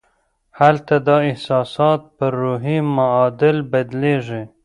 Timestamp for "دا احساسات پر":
1.07-2.31